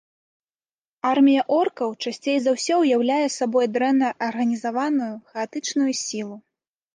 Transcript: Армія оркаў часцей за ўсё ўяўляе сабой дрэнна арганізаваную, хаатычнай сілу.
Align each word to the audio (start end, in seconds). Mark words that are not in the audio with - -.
Армія 1.09 1.43
оркаў 1.57 1.89
часцей 2.07 2.37
за 2.45 2.51
ўсё 2.55 2.77
ўяўляе 2.85 3.27
сабой 3.35 3.65
дрэнна 3.75 4.09
арганізаваную, 4.29 5.11
хаатычнай 5.35 5.93
сілу. 6.03 6.35